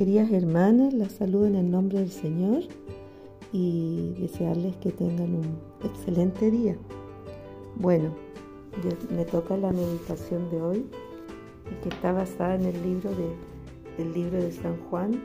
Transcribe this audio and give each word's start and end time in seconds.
Queridas 0.00 0.32
hermanas, 0.32 0.94
las 0.94 1.12
saludo 1.12 1.44
en 1.44 1.56
el 1.56 1.70
nombre 1.70 1.98
del 1.98 2.10
Señor 2.10 2.62
y 3.52 4.14
desearles 4.18 4.74
que 4.76 4.92
tengan 4.92 5.34
un 5.34 5.58
excelente 5.84 6.50
día. 6.50 6.74
Bueno, 7.76 8.14
me 9.14 9.26
toca 9.26 9.58
la 9.58 9.70
meditación 9.72 10.48
de 10.48 10.62
hoy 10.62 10.86
que 11.82 11.90
está 11.90 12.12
basada 12.12 12.54
en 12.54 12.64
el 12.64 12.82
libro 12.82 13.10
de, 13.10 14.02
el 14.02 14.14
libro 14.14 14.42
de 14.42 14.50
San 14.52 14.78
Juan, 14.88 15.20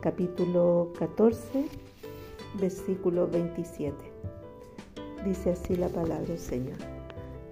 capítulo 0.00 0.92
14, 0.98 1.66
versículo 2.58 3.28
27. 3.28 3.94
Dice 5.24 5.52
así 5.52 5.76
la 5.76 5.88
palabra 5.88 6.26
del 6.26 6.38
Señor. 6.40 6.78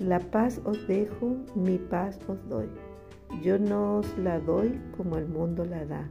La 0.00 0.18
paz 0.18 0.60
os 0.64 0.88
dejo, 0.88 1.36
mi 1.54 1.78
paz 1.78 2.18
os 2.26 2.48
doy. 2.48 2.66
Yo 3.40 3.58
no 3.58 3.98
os 3.98 4.18
la 4.18 4.38
doy 4.38 4.78
como 4.96 5.16
el 5.16 5.26
mundo 5.26 5.64
la 5.64 5.84
da. 5.86 6.08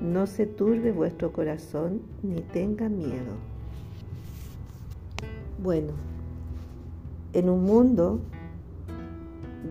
No 0.00 0.26
se 0.26 0.46
turbe 0.46 0.92
vuestro 0.92 1.32
corazón 1.32 2.02
ni 2.22 2.40
tenga 2.40 2.88
miedo. 2.88 3.32
Bueno, 5.62 5.92
en 7.32 7.48
un 7.48 7.64
mundo 7.64 8.20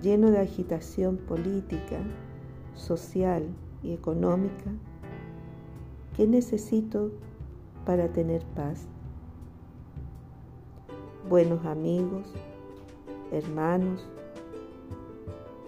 lleno 0.01 0.31
de 0.31 0.39
agitación 0.39 1.17
política, 1.17 1.99
social 2.75 3.47
y 3.81 3.93
económica, 3.93 4.71
¿qué 6.17 6.27
necesito 6.27 7.11
para 7.85 8.09
tener 8.09 8.43
paz? 8.55 8.87
Buenos 11.29 11.65
amigos, 11.65 12.27
hermanos, 13.31 14.07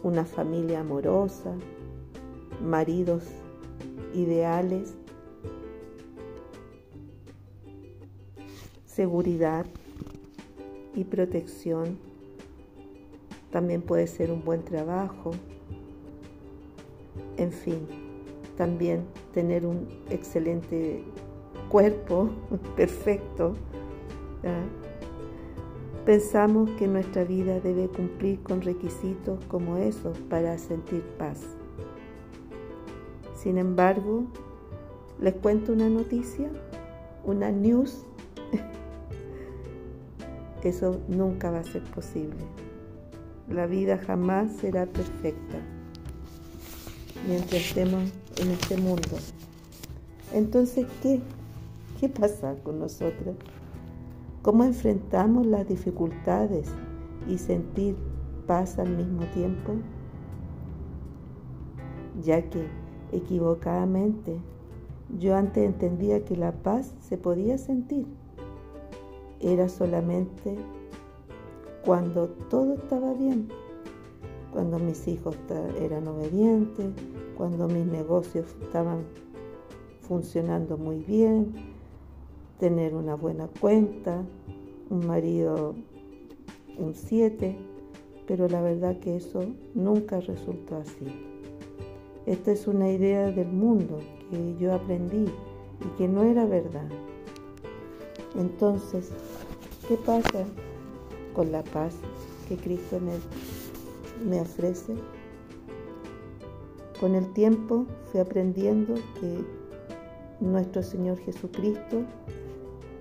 una 0.07 0.23
familia 0.23 0.79
amorosa, 0.79 1.53
maridos 2.63 3.25
ideales, 4.13 4.95
seguridad 8.85 9.65
y 10.95 11.03
protección. 11.03 11.99
También 13.51 13.81
puede 13.81 14.07
ser 14.07 14.31
un 14.31 14.45
buen 14.45 14.63
trabajo. 14.63 15.31
En 17.35 17.51
fin, 17.51 17.85
también 18.55 19.03
tener 19.33 19.65
un 19.65 19.89
excelente 20.09 21.03
cuerpo 21.67 22.29
perfecto. 22.77 23.55
Pensamos 26.07 26.69
que 26.77 26.87
nuestra 26.87 27.25
vida 27.25 27.59
debe 27.59 27.89
cumplir 27.89 28.41
con 28.41 28.61
requisitos 28.61 29.43
como 29.49 29.75
esos 29.75 30.17
para 30.29 30.57
sentir 30.57 31.03
paz. 31.17 31.41
Sin 33.35 33.57
embargo, 33.57 34.23
les 35.19 35.33
cuento 35.33 35.73
una 35.73 35.89
noticia, 35.89 36.49
una 37.25 37.51
news. 37.51 38.05
Eso 40.63 41.01
nunca 41.09 41.51
va 41.51 41.59
a 41.59 41.63
ser 41.65 41.83
posible. 41.83 42.39
La 43.49 43.67
vida 43.67 43.97
jamás 43.97 44.53
será 44.61 44.85
perfecta 44.85 45.57
mientras 47.27 47.63
estemos 47.63 48.09
en 48.37 48.51
este 48.51 48.77
mundo. 48.77 49.17
Entonces, 50.31 50.87
¿qué? 51.03 51.19
¿Qué 51.99 52.07
pasa 52.07 52.55
con 52.63 52.79
nosotros? 52.79 53.35
Cómo 54.47 54.63
enfrentamos 54.63 55.45
las 55.45 55.67
dificultades 55.67 56.69
y 57.27 57.37
sentir 57.37 57.97
paz 58.45 58.79
al 58.79 58.95
mismo 58.95 59.25
tiempo, 59.33 59.73
ya 62.23 62.41
que 62.49 62.65
equivocadamente 63.11 64.39
yo 65.19 65.35
antes 65.35 65.65
entendía 65.65 66.23
que 66.23 66.37
la 66.37 66.53
paz 66.53 66.95
se 67.01 67.17
podía 67.17 67.57
sentir. 67.57 68.07
Era 69.41 69.67
solamente 69.67 70.55
cuando 71.83 72.29
todo 72.49 72.75
estaba 72.75 73.13
bien, 73.15 73.49
cuando 74.53 74.79
mis 74.79 75.09
hijos 75.09 75.35
eran 75.81 76.07
obedientes, 76.07 76.91
cuando 77.35 77.67
mis 77.67 77.85
negocios 77.85 78.45
estaban 78.61 78.99
funcionando 79.99 80.77
muy 80.77 80.99
bien, 80.99 81.76
tener 82.59 82.95
una 82.95 83.15
buena 83.15 83.47
cuenta, 83.59 84.23
un 84.89 85.05
marido 85.05 85.75
un 86.77 86.93
7, 86.93 87.57
pero 88.27 88.47
la 88.47 88.61
verdad 88.61 88.97
que 88.99 89.15
eso 89.15 89.45
nunca 89.73 90.19
resultó 90.19 90.77
así. 90.77 91.07
Esta 92.25 92.51
es 92.51 92.67
una 92.67 92.89
idea 92.91 93.31
del 93.31 93.47
mundo 93.47 93.99
que 94.29 94.55
yo 94.59 94.73
aprendí 94.73 95.25
y 95.25 95.97
que 95.97 96.07
no 96.07 96.23
era 96.23 96.45
verdad. 96.45 96.89
Entonces, 98.37 99.11
¿qué 99.87 99.95
pasa 99.95 100.45
con 101.33 101.51
la 101.51 101.63
paz 101.63 101.95
que 102.47 102.57
Cristo 102.57 102.99
me, 102.99 104.29
me 104.29 104.41
ofrece? 104.41 104.95
Con 106.99 107.15
el 107.15 107.31
tiempo 107.33 107.85
fui 108.11 108.19
aprendiendo 108.19 108.95
que 109.19 109.56
nuestro 110.39 110.83
Señor 110.83 111.17
Jesucristo 111.19 112.03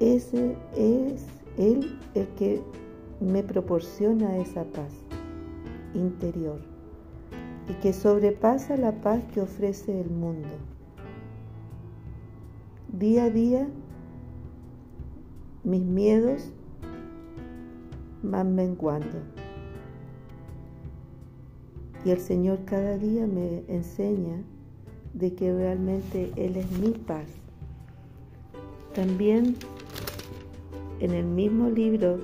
ese 0.00 0.56
es 0.76 1.26
Él 1.56 1.98
el 2.14 2.28
que 2.36 2.60
me 3.20 3.42
proporciona 3.42 4.36
esa 4.36 4.64
paz 4.64 4.92
interior 5.94 6.60
y 7.68 7.72
que 7.80 7.94
sobrepasa 7.94 8.76
la 8.76 8.92
paz 9.00 9.24
que 9.32 9.40
ofrece 9.40 9.98
el 9.98 10.10
mundo. 10.10 10.48
Día 12.92 13.24
a 13.24 13.30
día 13.30 13.68
mis 15.64 15.82
miedos 15.82 16.52
van 18.22 18.54
menguando 18.54 19.18
y 22.04 22.10
el 22.10 22.18
Señor 22.20 22.64
cada 22.66 22.98
día 22.98 23.26
me 23.26 23.64
enseña 23.68 24.44
de 25.16 25.34
que 25.34 25.52
realmente 25.52 26.30
Él 26.36 26.56
es 26.56 26.70
mi 26.78 26.90
paz. 26.90 27.26
También 28.94 29.56
en 31.00 31.12
el 31.12 31.24
mismo 31.24 31.70
libro 31.70 32.18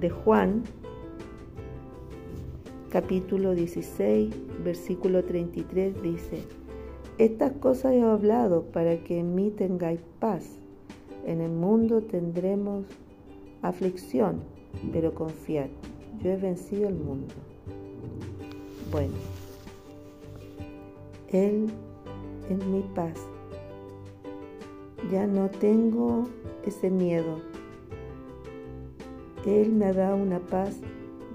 de 0.00 0.10
Juan, 0.10 0.64
capítulo 2.90 3.54
16, 3.54 4.34
versículo 4.64 5.24
33, 5.24 6.02
dice, 6.02 6.42
Estas 7.18 7.52
cosas 7.52 7.92
he 7.92 8.02
hablado 8.02 8.64
para 8.64 8.96
que 9.04 9.20
en 9.20 9.34
mí 9.36 9.50
tengáis 9.50 10.00
paz. 10.18 10.44
En 11.26 11.40
el 11.40 11.52
mundo 11.52 12.02
tendremos 12.02 12.84
aflicción, 13.62 14.40
pero 14.92 15.14
confiad, 15.14 15.68
yo 16.20 16.30
he 16.32 16.36
vencido 16.36 16.88
el 16.88 16.96
mundo. 16.96 17.32
Bueno, 18.90 19.14
Él 21.32 21.68
es 22.48 22.64
mi 22.66 22.82
paz. 22.94 23.18
Ya 25.10 25.26
no 25.26 25.50
tengo 25.50 26.24
ese 26.64 26.90
miedo 26.90 27.38
él 29.46 29.72
me 29.72 29.92
da 29.92 30.14
una 30.14 30.38
paz 30.38 30.78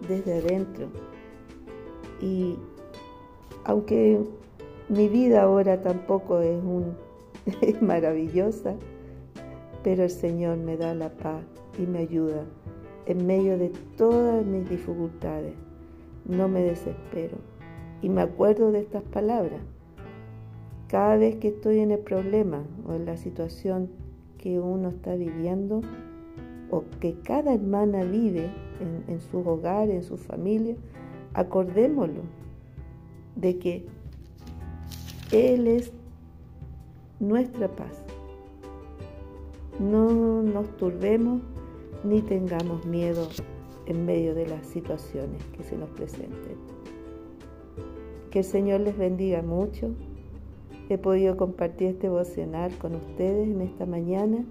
desde 0.07 0.39
adentro. 0.39 0.87
Y 2.21 2.57
aunque 3.63 4.19
mi 4.87 5.07
vida 5.07 5.43
ahora 5.43 5.81
tampoco 5.81 6.39
es, 6.39 6.61
un, 6.63 6.95
maravillosa, 7.81 8.75
pero 9.83 10.03
el 10.03 10.09
Señor 10.09 10.57
me 10.57 10.75
da 10.77 10.93
la 10.93 11.09
paz 11.09 11.43
y 11.77 11.83
me 11.83 11.99
ayuda 11.99 12.45
en 13.05 13.25
medio 13.25 13.57
de 13.57 13.71
todas 13.95 14.45
mis 14.45 14.69
dificultades. 14.69 15.53
No 16.25 16.47
me 16.47 16.61
desespero. 16.61 17.37
Y 18.01 18.09
me 18.09 18.21
acuerdo 18.21 18.71
de 18.71 18.79
estas 18.79 19.03
palabras. 19.03 19.61
Cada 20.89 21.17
vez 21.17 21.35
que 21.35 21.49
estoy 21.49 21.79
en 21.79 21.91
el 21.91 21.99
problema 21.99 22.63
o 22.87 22.93
en 22.93 23.05
la 23.05 23.15
situación 23.15 23.89
que 24.39 24.59
uno 24.59 24.89
está 24.89 25.13
viviendo, 25.13 25.81
o 26.71 26.83
que 26.99 27.13
cada 27.23 27.53
hermana 27.53 28.03
vive 28.03 28.49
en, 29.07 29.19
su 29.19 29.39
hogar, 29.39 29.89
en 29.89 30.01
su 30.01 30.17
familia, 30.17 30.75
acordémoslo 31.33 32.21
de 33.35 33.59
que 33.59 33.85
Él 35.31 35.67
es 35.67 35.91
nuestra 37.19 37.67
paz. 37.67 38.03
No 39.79 40.41
nos 40.41 40.75
turbemos 40.77 41.41
ni 42.03 42.21
tengamos 42.21 42.85
miedo 42.85 43.27
en 43.85 44.05
medio 44.05 44.33
de 44.33 44.47
las 44.47 44.65
situaciones 44.65 45.43
que 45.55 45.63
se 45.63 45.77
nos 45.77 45.89
presenten. 45.89 46.57
Que 48.31 48.39
el 48.39 48.45
Señor 48.45 48.81
les 48.81 48.97
bendiga 48.97 49.41
mucho. 49.41 49.93
He 50.89 50.97
podido 50.97 51.37
compartir 51.37 51.89
este 51.89 52.07
devocional 52.07 52.75
con 52.79 52.95
ustedes 52.95 53.47
en 53.47 53.61
esta 53.61 53.85
mañana 53.85 54.43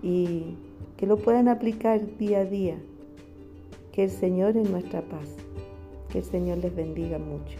y 0.00 0.56
que 0.96 1.06
lo 1.06 1.16
puedan 1.16 1.48
aplicar 1.48 2.16
día 2.18 2.40
a 2.40 2.44
día. 2.44 2.78
Que 3.92 4.04
el 4.04 4.10
Señor 4.10 4.56
es 4.56 4.70
nuestra 4.70 5.02
paz. 5.02 5.28
Que 6.10 6.18
el 6.18 6.24
Señor 6.24 6.58
les 6.58 6.74
bendiga 6.74 7.18
mucho. 7.18 7.58